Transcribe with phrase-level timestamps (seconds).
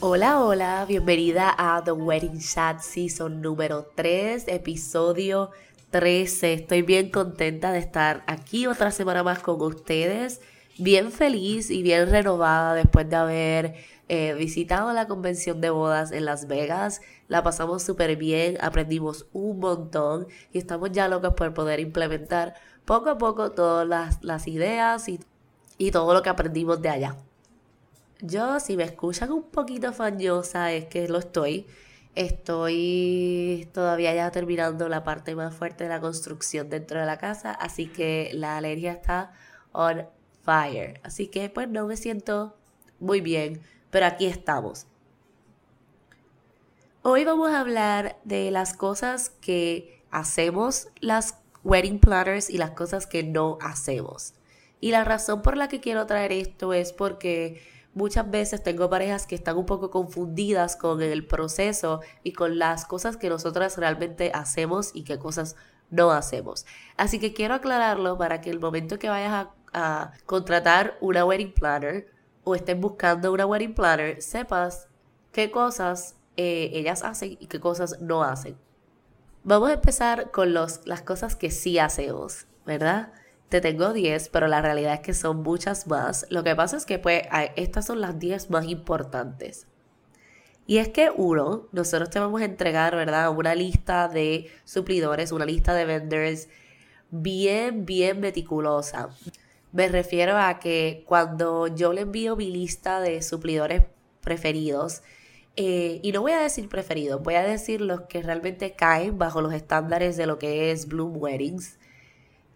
[0.00, 5.50] Hola, hola, bienvenida a The Wedding Chat Season número 3, episodio
[5.90, 6.52] 13.
[6.52, 10.40] Estoy bien contenta de estar aquí otra semana más con ustedes.
[10.78, 13.74] Bien feliz y bien renovada después de haber
[14.08, 17.00] eh, visitado la convención de bodas en Las Vegas.
[17.26, 22.54] La pasamos súper bien, aprendimos un montón y estamos ya locos por poder implementar
[22.84, 25.18] poco a poco todas las, las ideas y,
[25.76, 27.16] y todo lo que aprendimos de allá.
[28.20, 31.66] Yo, si me escuchan un poquito fañosa, es que lo estoy.
[32.16, 37.52] Estoy todavía ya terminando la parte más fuerte de la construcción dentro de la casa,
[37.52, 39.32] así que la alergia está
[39.70, 40.08] on
[40.42, 41.00] fire.
[41.04, 42.56] Así que pues no me siento
[42.98, 43.60] muy bien,
[43.90, 44.86] pero aquí estamos.
[47.02, 53.06] Hoy vamos a hablar de las cosas que hacemos las wedding planners y las cosas
[53.06, 54.34] que no hacemos.
[54.80, 57.62] Y la razón por la que quiero traer esto es porque
[57.98, 62.86] muchas veces tengo parejas que están un poco confundidas con el proceso y con las
[62.86, 65.56] cosas que nosotras realmente hacemos y qué cosas
[65.90, 66.64] no hacemos.
[66.96, 72.10] Así que quiero aclararlo para que el momento que vayas a, contratar una wedding planner
[72.42, 74.88] o estés buscando una wedding planner, sepas
[75.30, 78.56] qué cosas eh, ellas hacen y qué cosas no hacen.
[79.44, 83.12] Vamos a empezar con los, las cosas que sí hacemos, ¿verdad?
[83.48, 86.26] Te tengo 10, pero la realidad es que son muchas más.
[86.30, 87.22] Lo que pasa es que pues
[87.56, 89.66] estas son las 10 más importantes.
[90.66, 93.30] Y es que uno, nosotros te vamos a entregar, ¿verdad?
[93.30, 96.48] Una lista de suplidores, una lista de vendors
[97.10, 99.08] bien, bien meticulosa.
[99.72, 103.84] Me refiero a que cuando yo le envío mi lista de suplidores
[104.20, 105.02] preferidos,
[105.56, 109.40] eh, y no voy a decir preferidos, voy a decir los que realmente caen bajo
[109.40, 111.77] los estándares de lo que es Bloom Weddings,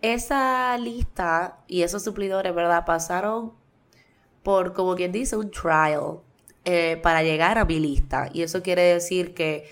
[0.02, 2.84] esa lista y esos suplidores, ¿verdad?
[2.84, 3.52] Pasaron
[4.42, 6.18] por, como quien dice, un trial
[6.64, 8.28] eh, para llegar a mi lista.
[8.32, 9.68] Y eso quiere decir que,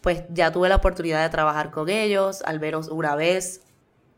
[0.00, 3.62] pues, ya tuve la oportunidad de trabajar con ellos, al menos una vez,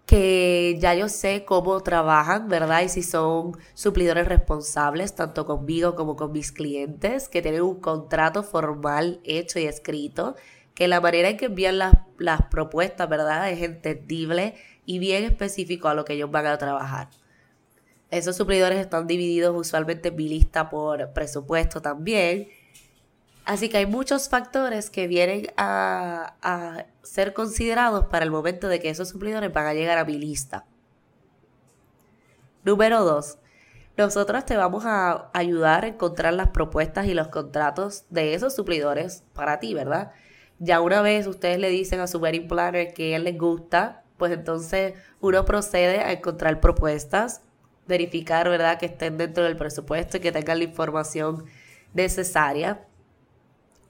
[0.06, 2.82] que ya yo sé cómo trabajan, ¿verdad?
[2.82, 8.42] Y si son suplidores responsables, tanto conmigo como con mis clientes, que tienen un contrato
[8.42, 10.34] formal hecho y escrito,
[10.74, 13.50] que la manera en que envían las, las propuestas, ¿verdad?
[13.50, 14.56] Es entendible
[14.90, 17.10] y bien específico a lo que ellos van a trabajar.
[18.10, 22.48] Esos suplidores están divididos usualmente en mi lista por presupuesto también.
[23.44, 28.80] Así que hay muchos factores que vienen a, a ser considerados para el momento de
[28.80, 30.64] que esos suplidores van a llegar a mi lista.
[32.64, 33.38] Número 2.
[33.96, 39.22] Nosotros te vamos a ayudar a encontrar las propuestas y los contratos de esos suplidores
[39.34, 40.10] para ti, ¿verdad?
[40.58, 44.32] Ya una vez ustedes le dicen a su wedding planner que él les gusta pues
[44.32, 47.40] entonces uno procede a encontrar propuestas,
[47.88, 51.46] verificar, ¿verdad?, que estén dentro del presupuesto y que tengan la información
[51.94, 52.86] necesaria.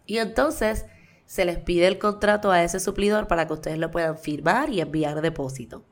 [0.07, 0.87] Y entonces
[1.27, 4.81] se les pide el contrato a ese suplidor para que ustedes lo puedan firmar y
[4.81, 5.85] enviar depósito.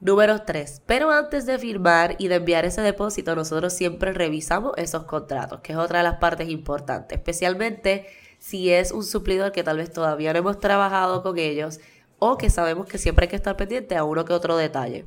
[0.00, 0.82] Número 3.
[0.86, 5.72] Pero antes de firmar y de enviar ese depósito, nosotros siempre revisamos esos contratos, que
[5.72, 8.06] es otra de las partes importantes, especialmente
[8.38, 11.80] si es un suplidor que tal vez todavía no hemos trabajado con ellos
[12.18, 15.04] o que sabemos que siempre hay que estar pendiente a uno que otro detalle.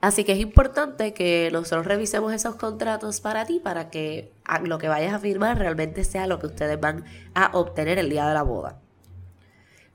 [0.00, 4.32] Así que es importante que nosotros revisemos esos contratos para ti, para que
[4.62, 8.28] lo que vayas a firmar realmente sea lo que ustedes van a obtener el día
[8.28, 8.78] de la boda.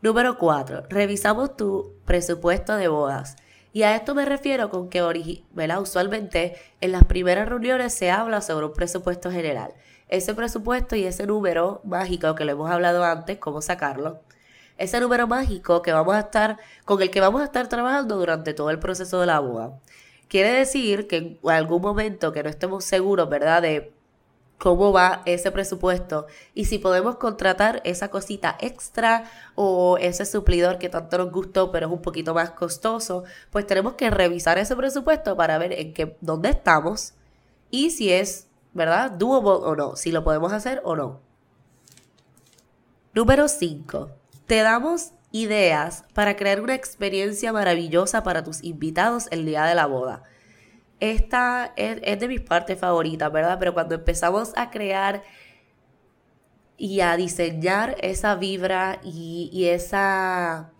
[0.02, 0.88] Número 4.
[0.90, 3.38] Revisamos tu presupuesto de bodas.
[3.72, 8.66] Y a esto me refiero con que usualmente en las primeras reuniones se habla sobre
[8.66, 9.74] un presupuesto general.
[10.10, 14.20] Ese presupuesto y ese número mágico que lo hemos hablado antes, cómo sacarlo,
[14.78, 18.54] ese número mágico que vamos a estar, con el que vamos a estar trabajando durante
[18.54, 19.80] todo el proceso de la boda.
[20.28, 23.62] Quiere decir que en algún momento que no estemos seguros, ¿verdad?
[23.62, 23.94] De
[24.58, 30.88] cómo va ese presupuesto y si podemos contratar esa cosita extra o ese suplidor que
[30.88, 35.36] tanto nos gustó pero es un poquito más costoso, pues tenemos que revisar ese presupuesto
[35.36, 37.14] para ver en qué dónde estamos
[37.72, 39.12] y si es, ¿verdad?
[39.12, 41.20] doable o no, si lo podemos hacer o no.
[43.14, 44.23] Número 5.
[44.48, 49.88] Te damos ideas para crear una experiencia maravillosa para tus invitados el día de la
[49.88, 50.24] boda.
[51.00, 53.58] Esta es, de mis partes favoritas, ¿verdad?
[53.60, 55.24] Pero cuando empezamos a crear
[56.78, 60.72] y a diseñar esa vibra y, esa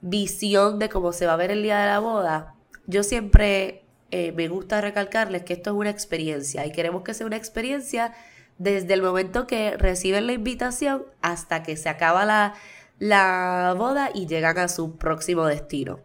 [0.00, 2.54] visión de cómo se va a ver el día de la boda,
[2.86, 7.26] yo siempre eh, me gusta recalcarles que esto es una experiencia y queremos que sea
[7.26, 8.12] una experiencia
[8.58, 12.54] desde el momento que reciben la invitación hasta que se acaba la,
[12.98, 16.00] la boda y llegan a su próximo destino.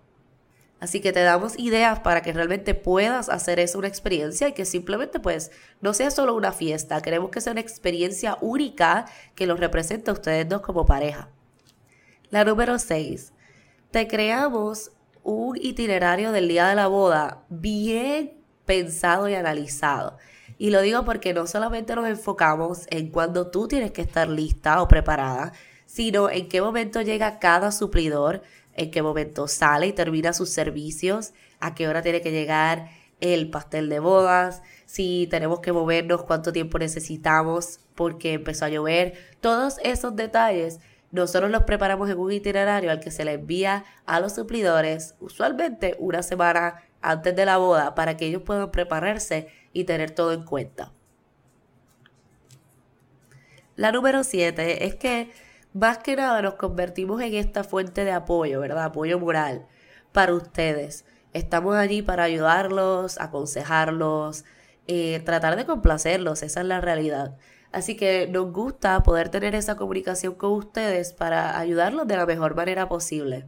[0.80, 4.66] Así que te damos ideas para que realmente puedas hacer eso una experiencia y que
[4.66, 5.52] simplemente pues
[5.82, 10.14] no sea solo una fiesta, queremos que sea una experiencia única que los represente a
[10.14, 11.30] ustedes dos como pareja.
[12.30, 13.34] La número 6.
[13.90, 14.92] Te creamos
[15.24, 20.18] un itinerario del día de la boda bien pensado y analizado.
[20.58, 24.82] Y lo digo porque no solamente nos enfocamos en cuando tú tienes que estar lista
[24.82, 25.54] o preparada,
[25.86, 28.42] sino en qué momento llega cada suplidor,
[28.74, 32.90] en qué momento sale y termina sus servicios, a qué hora tiene que llegar
[33.20, 39.14] el pastel de bodas, si tenemos que movernos, cuánto tiempo necesitamos porque empezó a llover.
[39.42, 40.80] Todos esos detalles
[41.12, 45.96] nosotros los preparamos en un itinerario al que se le envía a los suplidores usualmente
[46.00, 49.48] una semana antes de la boda para que ellos puedan prepararse
[49.78, 50.92] y tener todo en cuenta.
[53.76, 55.32] La número 7 es que
[55.74, 58.86] más que nada nos convertimos en esta fuente de apoyo, ¿verdad?
[58.86, 59.68] Apoyo moral
[60.14, 61.06] para ustedes.
[61.32, 64.46] Estamos allí para ayudarlos, aconsejarlos,
[64.88, 67.38] eh, tratar de complacerlos, esa es la realidad.
[67.72, 72.56] Así que nos gusta poder tener esa comunicación con ustedes para ayudarlos de la mejor
[72.56, 73.46] manera posible.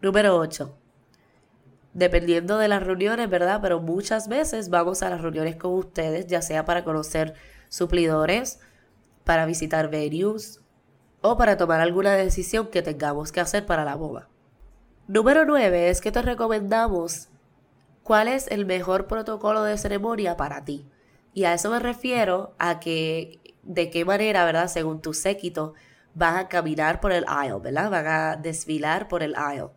[0.00, 0.72] Número 8.
[1.98, 3.58] Dependiendo de las reuniones, ¿verdad?
[3.60, 7.34] Pero muchas veces vamos a las reuniones con ustedes, ya sea para conocer
[7.68, 8.60] suplidores,
[9.24, 10.60] para visitar venues,
[11.22, 14.28] o para tomar alguna decisión que tengamos que hacer para la boda.
[15.08, 17.28] Número 9 es que te recomendamos
[18.04, 20.86] cuál es el mejor protocolo de ceremonia para ti.
[21.34, 24.68] Y a eso me refiero a que de qué manera, ¿verdad?
[24.68, 25.74] Según tu séquito,
[26.14, 27.90] vas a caminar por el aisle, ¿verdad?
[27.90, 29.70] Van a desfilar por el aisle.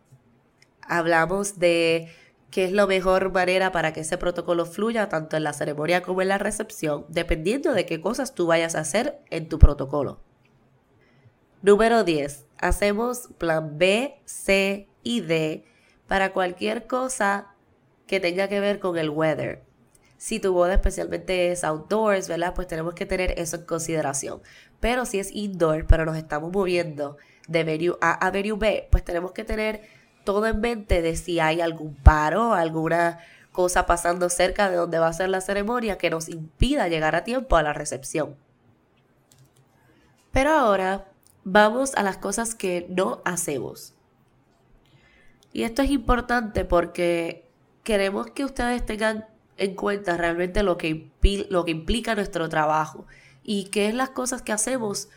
[0.86, 2.08] Hablamos de
[2.50, 6.22] qué es la mejor manera para que ese protocolo fluya tanto en la ceremonia como
[6.22, 10.20] en la recepción, dependiendo de qué cosas tú vayas a hacer en tu protocolo.
[11.62, 12.46] Número 10.
[12.58, 15.64] Hacemos plan B, C y D
[16.06, 17.54] para cualquier cosa
[18.06, 19.62] que tenga que ver con el weather.
[20.18, 22.54] Si tu boda especialmente es outdoors, ¿verdad?
[22.54, 24.42] Pues tenemos que tener eso en consideración.
[24.78, 27.16] Pero si es indoor, pero nos estamos moviendo
[27.48, 29.80] de venue A a venue B, pues tenemos que tener
[30.24, 33.18] todo en mente de si hay algún paro, alguna
[33.52, 37.24] cosa pasando cerca de donde va a ser la ceremonia que nos impida llegar a
[37.24, 38.36] tiempo a la recepción.
[40.32, 41.06] Pero ahora
[41.44, 43.94] vamos a las cosas que no hacemos.
[45.52, 47.46] Y esto es importante porque
[47.84, 49.26] queremos que ustedes tengan
[49.58, 51.10] en cuenta realmente lo que,
[51.66, 53.06] implica nuestro trabajo
[53.42, 55.08] y qué es las cosas que hacemos.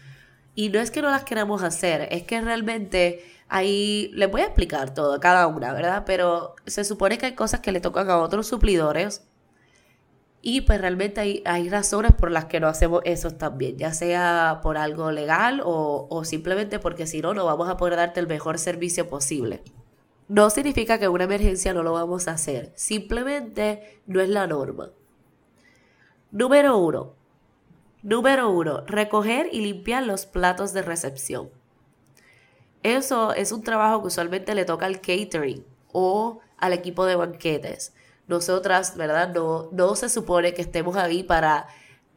[0.56, 4.46] Y no es que no las queramos hacer, es que realmente ahí les voy a
[4.46, 6.04] explicar todo, cada una, ¿verdad?
[6.06, 9.28] Pero se supone que hay cosas que le tocan a otros suplidores
[10.42, 14.60] y pues realmente hay, hay, razones por las que no hacemos eso también, ya sea
[14.62, 18.28] por algo legal o, o simplemente porque si no, no vamos a poder darte el
[18.28, 19.64] mejor servicio posible.
[20.28, 24.92] No significa que una emergencia no lo vamos a hacer, simplemente no es la norma.
[26.32, 27.25] Número uno.
[28.06, 31.50] Número uno, recoger y limpiar los platos de recepción.
[32.84, 37.96] Eso es un trabajo que usualmente le toca al catering o al equipo de banquetes
[38.28, 39.34] nosotras, ¿verdad?
[39.34, 41.66] No, no se supone que estemos ahí para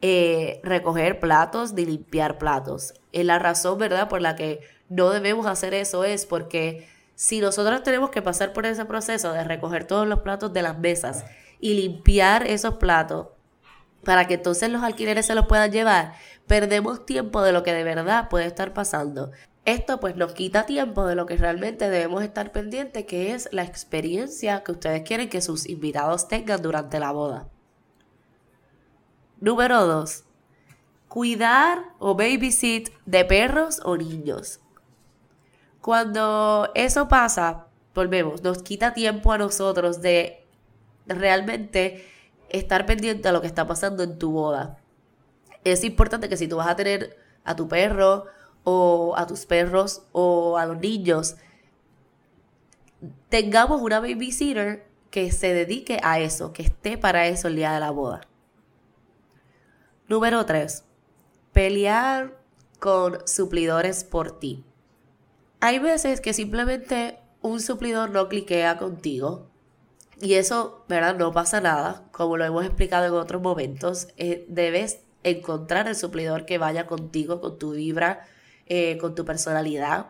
[0.03, 2.93] eh, recoger platos ni limpiar platos.
[3.11, 7.81] Y la razón, ¿verdad?, por la que no debemos hacer eso es porque si nosotros
[7.81, 11.25] tenemos que pasar por ese proceso de recoger todos los platos de las mesas
[11.59, 13.29] y limpiar esos platos
[14.03, 16.13] para que entonces los alquileres se los puedan llevar,
[16.47, 19.31] perdemos tiempo de lo que de verdad puede estar pasando.
[19.65, 23.63] Esto pues nos quita tiempo de lo que realmente debemos estar pendientes, que es la
[23.63, 27.49] experiencia que ustedes quieren que sus invitados tengan durante la boda.
[29.39, 30.23] Número 2.
[31.07, 34.59] Cuidar o babysit de perros o niños.
[35.81, 40.45] Cuando eso pasa, volvemos, nos quita tiempo a nosotros de
[41.05, 42.05] realmente
[42.49, 44.79] estar pendiente a lo que está pasando en tu boda.
[45.63, 48.25] Es importante que si tú vas a tener a tu perro
[48.63, 51.35] o a tus perros o a los niños,
[53.29, 57.79] tengamos una babysitter que se dedique a eso, que esté para eso el día de
[57.79, 58.21] la boda.
[60.07, 60.83] Número 3.
[61.51, 62.39] Pelear
[62.79, 64.63] con suplidores por ti.
[65.59, 69.48] Hay veces que simplemente un suplidor no cliquea contigo
[70.21, 71.15] y eso, ¿verdad?
[71.15, 74.07] No pasa nada, como lo hemos explicado en otros momentos.
[74.17, 78.25] Eh, debes encontrar el suplidor que vaya contigo, con tu vibra,
[78.67, 80.07] eh, con tu personalidad.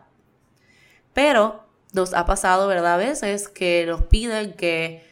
[1.12, 2.94] Pero nos ha pasado, ¿verdad?
[2.94, 5.04] A veces que nos piden que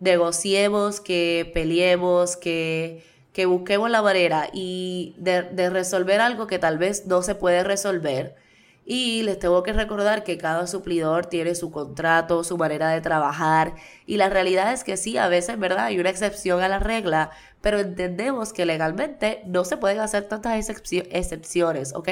[0.00, 6.78] negociemos, que peleemos, que, que busquemos la manera y de, de resolver algo que tal
[6.78, 8.36] vez no se puede resolver
[8.86, 13.74] y les tengo que recordar que cada suplidor tiene su contrato, su manera de trabajar.
[14.06, 15.86] Y la realidad es que sí, a veces, ¿verdad?
[15.86, 17.30] Hay una excepción a la regla,
[17.62, 22.08] pero entendemos que legalmente no se pueden hacer tantas excepciones, ¿ok?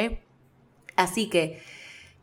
[0.97, 1.61] Así que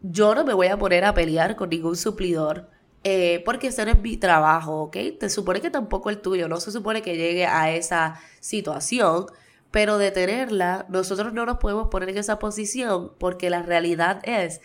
[0.02, 2.70] yo no me voy a poner a pelear con ningún suplidor.
[3.06, 4.98] Eh, porque ese no es mi trabajo, ¿ok?
[5.20, 9.28] Te supone que tampoco el tuyo, no se supone que llegue a esa situación,
[9.72, 14.62] pero detenerla, nosotros no nos podemos poner en esa posición porque la realidad es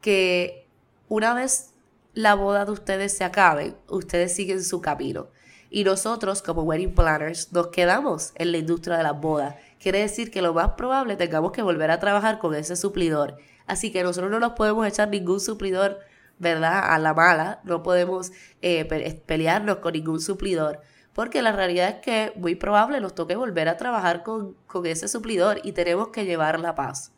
[0.00, 0.68] que
[1.08, 1.72] una vez
[2.12, 5.28] la boda de ustedes se acabe, ustedes siguen su camino.
[5.70, 9.56] Y nosotros, como wedding planners, nos quedamos en la industria de las bodas.
[9.80, 13.38] Quiere decir que lo más probable tengamos que volver a trabajar con ese suplidor.
[13.66, 15.98] Así que nosotros no nos podemos echar ningún suplidor,
[16.38, 16.92] ¿verdad?
[16.92, 17.60] A la mala.
[17.64, 18.30] No podemos
[18.62, 18.84] eh,
[19.26, 20.80] pelearnos con ningún suplidor
[21.14, 25.60] porque la realidad es que muy probable nos toque volver a trabajar con, ese suplidor
[25.62, 27.12] y tenemos que llevar la paz.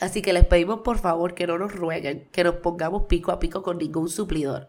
[0.00, 3.38] Así que les pedimos por favor que no nos rueguen, que nos pongamos pico a
[3.38, 4.68] pico con ningún suplidor.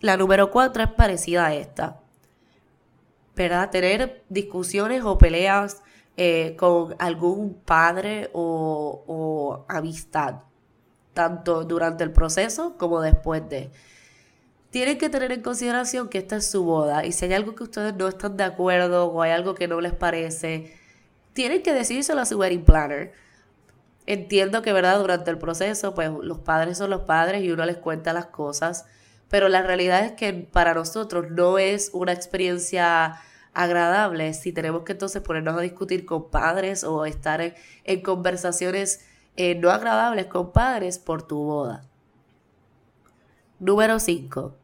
[0.00, 2.00] La número cuatro es parecida a esta.
[3.34, 3.70] ¿Verdad?
[3.70, 5.82] Tener discusiones o peleas
[6.18, 10.40] eh, con algún padre o, o amistad,
[11.14, 13.70] tanto durante el proceso como después de
[14.70, 17.64] tienen que tener en consideración que esta es su boda y si hay algo que
[17.64, 20.76] ustedes no están de acuerdo o hay algo que no les parece,
[21.32, 23.12] tienen que decírselo a su wedding planner.
[24.06, 24.98] Entiendo que, ¿verdad?
[24.98, 28.86] Durante el proceso, pues los padres son los padres y uno les cuenta las cosas,
[29.28, 33.20] pero la realidad es que para nosotros no es una experiencia
[33.52, 37.40] agradable si tenemos que entonces ponernos a discutir con padres o estar
[37.84, 39.04] en, conversaciones
[39.36, 41.82] eh, no agradables con padres por tu boda.
[43.58, 44.59] Número 5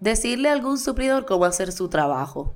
[0.00, 2.54] decirle a algún suplidor cómo hacer su trabajo.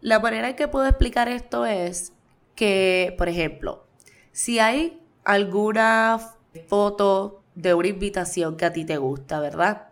[0.00, 2.12] La manera en que puedo explicar esto es
[2.54, 3.86] que, por ejemplo,
[4.32, 6.20] si hay alguna
[6.68, 9.88] foto de una invitación que a ti te gusta, ¿verdad?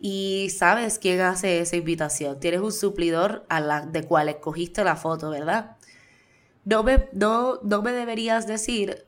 [0.00, 2.40] Y sabes quién hace esa invitación.
[2.40, 5.76] Tienes un suplidor a la, de cual escogiste la foto, ¿verdad?
[6.64, 9.04] No me, no, no me deberías decir,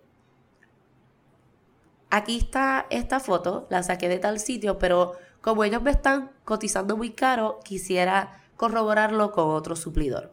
[2.11, 6.97] aquí está esta foto, la saqué de tal sitio, pero como ellos me están cotizando
[6.97, 10.33] muy caro, quisiera corroborarlo con otro suplidor.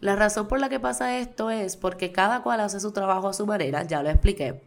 [0.00, 3.32] La razón por la que pasa esto es porque cada cual hace su trabajo a
[3.32, 4.62] su manera, ya lo expliqué.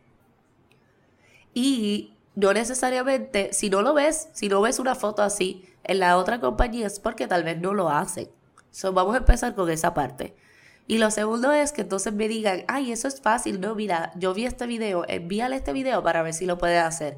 [1.53, 6.17] Y no necesariamente, si no lo ves, si no ves una foto así en la
[6.17, 8.29] otra compañía es porque tal vez no lo hacen.
[8.71, 10.35] So, vamos a empezar con esa parte.
[10.89, 14.33] Y lo segundo es que entonces me digan, ay, eso es fácil, no, mira, yo
[14.33, 17.17] vi este video, envíale este video para ver si lo puedes hacer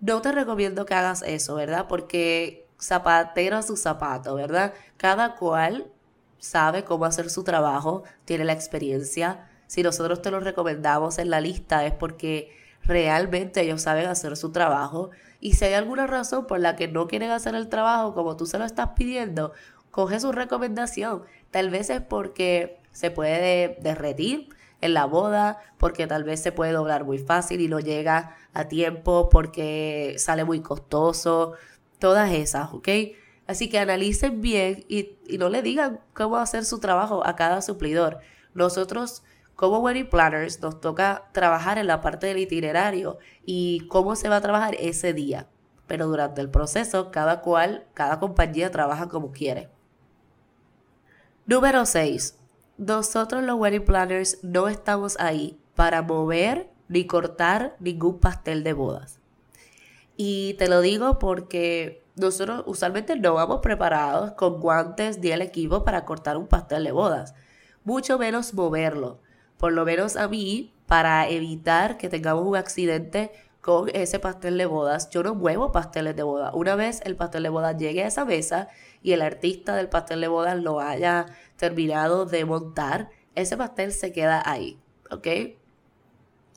[0.00, 1.86] no te recomiendo que hagas eso, ¿verdad?
[1.88, 4.72] Porque zapatero a su zapato, ¿verdad?
[4.96, 5.86] Cada cual
[6.38, 9.48] sabe cómo hacer su trabajo, tiene la experiencia.
[9.66, 12.50] Si nosotros te lo recomendamos en la lista es porque
[12.82, 15.10] realmente ellos saben hacer su trabajo.
[15.38, 18.46] Y si hay alguna razón por la que no quieren hacer el trabajo como tú
[18.46, 19.52] se lo estás pidiendo,
[19.90, 21.24] coge su recomendación.
[21.50, 24.50] Tal vez es porque se puede derretir
[24.82, 28.68] en la boda, porque tal vez se puede doblar muy fácil y no llega a
[28.68, 31.54] tiempo, porque sale muy costoso,
[31.98, 32.88] todas esas, ¿ok?
[33.46, 38.18] Así que analicen bien y, no le digan cómo hacer su trabajo a cada suplidor.
[38.52, 39.22] Nosotros,
[39.56, 43.16] como wedding planners, nos toca trabajar en la parte del itinerario
[43.46, 45.46] y cómo se va a trabajar ese día.
[45.86, 49.70] Pero durante el proceso, cada cual, cada compañía trabaja como quiere.
[51.46, 52.39] Número 6
[52.80, 59.20] nosotros los wedding planners no estamos ahí para mover ni cortar ningún pastel de bodas.
[60.16, 65.84] Y te lo digo porque nosotros usualmente no vamos preparados con guantes ni el equipo
[65.84, 67.34] para cortar un pastel de bodas,
[67.84, 69.20] mucho menos moverlo.
[69.58, 74.64] Por lo menos a mí, para evitar que tengamos un accidente con ese pastel de
[74.64, 75.10] bodas.
[75.10, 76.50] Yo no muevo pasteles de boda.
[76.54, 78.68] Una vez el pastel de bodas llegue a esa mesa
[79.02, 81.26] y el artista del pastel de bodas lo haya
[81.56, 84.78] terminado de montar, ese pastel se queda ahí,
[85.10, 85.26] ¿ok?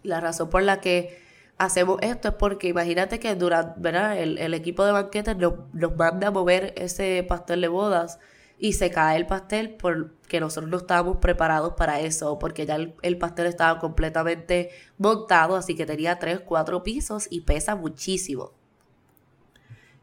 [0.04, 1.22] La razón por la que
[1.58, 4.18] hacemos esto es porque imagínate que durante, ¿verdad?
[4.18, 8.20] El, equipo de banquetes nos, nos manda a mover ese pastel de bodas
[8.64, 13.18] y se cae el pastel porque nosotros no estábamos preparados para eso, porque ya el,
[13.18, 18.52] pastel estaba completamente montado, así que tenía tres, cuatro pisos y pesa muchísimo.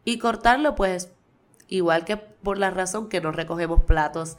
[0.04, 1.10] Y cortarlo, pues,
[1.70, 4.36] igual que por la razón que no recogemos platos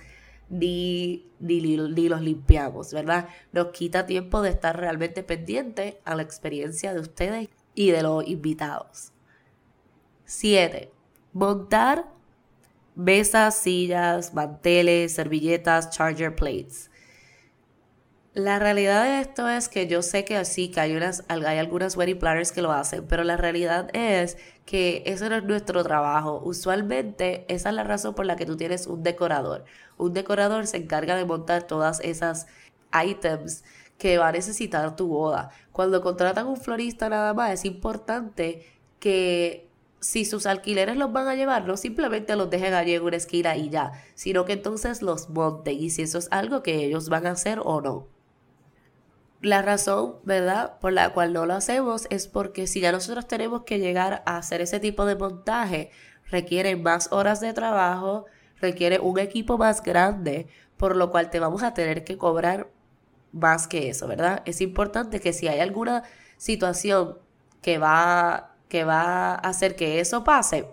[0.50, 3.30] ni, ni, ni, los limpiamos, ¿verdad?
[3.54, 8.28] Nos quita tiempo de estar realmente pendiente a la experiencia de ustedes y de los
[8.28, 9.14] invitados.
[10.26, 10.92] 7.
[11.34, 12.12] Montar
[12.96, 16.91] mesas, sillas, manteles, servilletas, charger plates.
[18.34, 21.98] La realidad de esto es que yo sé que sí, que hay, unas, hay algunas
[21.98, 26.42] wedding planners que lo hacen, pero la realidad es que eso no es nuestro trabajo.
[26.46, 29.66] Usualmente esa es la razón por la que tú tienes un decorador.
[29.98, 32.48] Un decorador se encarga de montar todas esas
[33.06, 33.66] items
[33.98, 35.52] que va a necesitar tu boda.
[35.74, 38.66] Cuando contratan un florista nada más, es importante
[39.02, 39.68] que
[40.00, 43.58] si sus alquileres los van a llevar, no simplemente los dejen allí en una esquina
[43.58, 47.28] y ya, sino que entonces los monten y si eso es algo que ellos van
[47.28, 48.11] a hacer o no.
[49.42, 53.64] La razón, ¿verdad?, por la cual no lo hacemos es porque si ya nosotros tenemos
[53.64, 55.90] que llegar a hacer ese tipo de montaje,
[56.30, 58.26] requiere más horas de trabajo,
[58.60, 62.70] requiere un equipo más grande, por lo cual te vamos a tener que cobrar
[63.32, 64.44] más que eso, ¿verdad?
[64.46, 66.04] Es importante que si hay alguna
[66.38, 67.18] situación
[67.62, 70.66] que va que va a hacer que eso pase,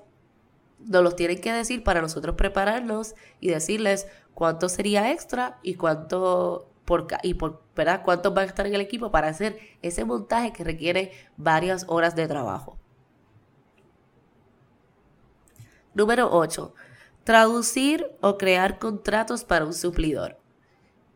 [0.78, 6.70] nos los tienen que decir para nosotros prepararnos y decirles cuánto sería extra y cuánto
[6.84, 8.02] por, y por ¿verdad?
[8.04, 12.16] cuántos van a estar en el equipo para hacer ese montaje que requiere varias horas
[12.16, 12.76] de trabajo.
[15.94, 16.74] Número 8.
[17.22, 20.38] Traducir o crear contratos para un suplidor.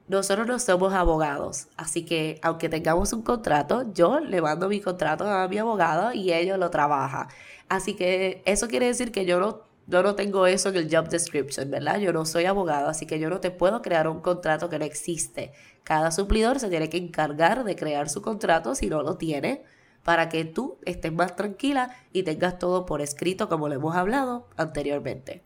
[0.07, 5.27] Nosotros no somos abogados, así que aunque tengamos un contrato, yo le mando mi contrato
[5.27, 7.29] a mi abogado y ellos lo trabaja.
[7.69, 11.09] Así que eso quiere decir que yo no, yo no tengo eso en el job
[11.09, 11.99] description, ¿verdad?
[11.99, 14.85] Yo no soy abogado, así que yo no te puedo crear un contrato que no
[14.85, 15.53] existe.
[15.85, 19.63] Cada suplidor se tiene que encargar de crear su contrato si no lo tiene
[20.03, 24.49] para que tú estés más tranquila y tengas todo por escrito como lo hemos hablado
[24.57, 25.43] anteriormente.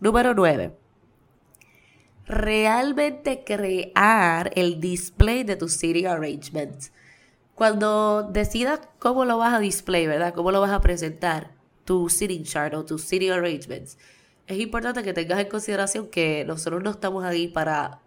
[0.00, 0.80] Número 9
[2.30, 6.76] realmente crear el display de tu city arrangement.
[7.56, 10.32] Cuando decidas cómo lo vas a display, ¿verdad?
[10.32, 11.50] Cómo lo vas a presentar,
[11.90, 13.98] tu sitting chart o tu city arrangements,
[14.46, 17.98] es importante que tengas en consideración que nosotros no estamos ahí para,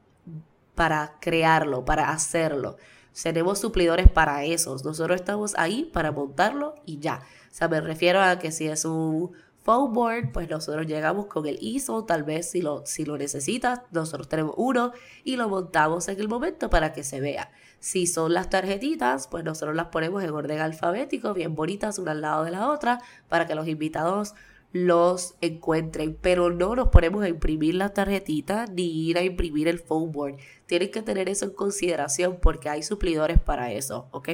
[0.74, 2.78] para crearlo, para hacerlo.
[3.22, 4.78] Tenemos suplidores para eso.
[4.86, 7.24] Nosotros estamos ahí para montarlo y ya.
[7.52, 11.46] O sea, me refiero a que si es un foam board, pues nosotros llegamos con
[11.46, 14.94] el ISO, tal vez si lo, si lo necesitas, nosotros tenemos uno
[15.26, 17.52] y lo montamos en el momento para que se vea.
[17.84, 22.22] Si son las tarjetitas, pues nosotros las ponemos en orden alfabético, bien bonitas, una al
[22.22, 24.36] lado de la otra, para que los invitados
[24.72, 29.80] los encuentren, pero no nos ponemos a imprimir las tarjetitas ni ir a imprimir el
[29.80, 30.38] foam board.
[30.66, 34.30] Tienen que tener eso en consideración porque hay suplidores para eso, ¿ok?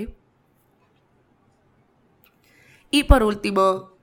[2.92, 3.94] Y por último,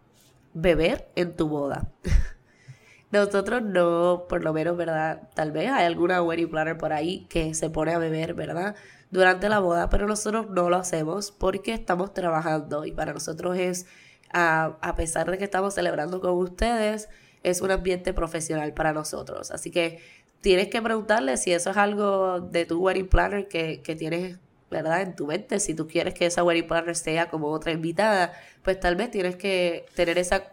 [0.55, 1.93] beber en tu boda.
[3.13, 5.29] Nosotros no, por lo menos, ¿verdad?
[5.35, 8.75] Tal vez hay alguna wedding planner por ahí que se pone a beber, ¿verdad?
[9.11, 13.87] Durante la boda, pero nosotros no lo hacemos porque estamos trabajando y para nosotros es,
[14.33, 17.09] a, a pesar de que estamos celebrando con ustedes,
[17.43, 19.53] es un ambiente profesional para nosotros.
[19.53, 20.01] Así que
[20.41, 24.39] tienes que preguntarle si eso es algo de tu wedding planner que, que tienes
[24.71, 25.03] ¿verdad?
[25.03, 28.81] En tu mente, si tú quieres que esa wedding planner sea como otra invitada, pues
[28.81, 30.53] tal vez tienes que tener esa,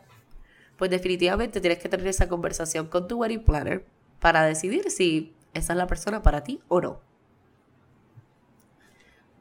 [0.77, 3.85] pues definitivamente tienes que tener esa conversación con tu wedding planner
[4.19, 7.01] para decidir si esa es la persona para ti o no.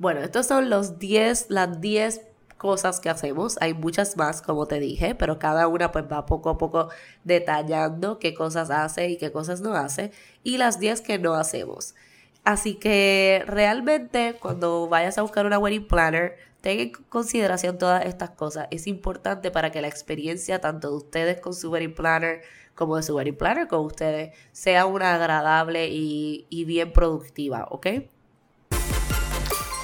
[0.02, 2.22] Bueno, estos son los 10, las 10
[2.58, 3.56] cosas que hacemos.
[3.60, 6.88] Hay muchas más, como te dije, pero cada una pues va poco a poco
[7.22, 10.10] detallando qué cosas hace y qué cosas no hace
[10.42, 11.94] y las 10 que no hacemos.
[12.42, 18.30] Así que realmente cuando vayas a buscar una wedding planner, ten en consideración todas estas
[18.30, 18.66] cosas.
[18.72, 22.42] Es importante para que la experiencia tanto de ustedes con su wedding planner
[22.74, 27.86] como de su wedding planner con ustedes sea una agradable y, y bien productiva, ¿ok?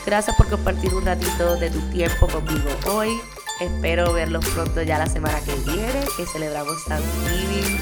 [0.09, 3.21] Gracias por compartir un ratito de tu tiempo conmigo hoy.
[3.61, 7.79] Espero verlos pronto ya la semana que viene, que celebramos Thanksgiving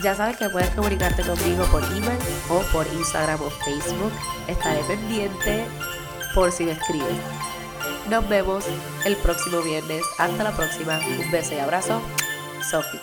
[0.00, 4.12] ya sabes que puedes comunicarte conmigo por email o por Instagram o Facebook.
[4.46, 5.64] Estaré pendiente
[6.32, 7.16] por si me escribes.
[8.08, 8.64] Nos vemos
[9.04, 10.04] el próximo viernes.
[10.18, 10.98] Hasta la próxima.
[10.98, 12.00] Un beso y abrazo.
[12.68, 13.00] Sophie.